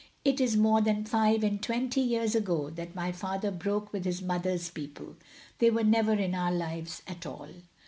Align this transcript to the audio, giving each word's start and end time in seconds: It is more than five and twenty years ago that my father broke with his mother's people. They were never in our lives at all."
It 0.25 0.41
is 0.41 0.57
more 0.57 0.81
than 0.81 1.05
five 1.05 1.43
and 1.43 1.61
twenty 1.61 2.01
years 2.01 2.33
ago 2.33 2.71
that 2.71 2.95
my 2.95 3.11
father 3.11 3.51
broke 3.51 3.93
with 3.93 4.03
his 4.05 4.19
mother's 4.19 4.67
people. 4.67 5.15
They 5.59 5.69
were 5.69 5.83
never 5.83 6.13
in 6.13 6.33
our 6.33 6.51
lives 6.51 7.03
at 7.05 7.27
all." 7.27 7.49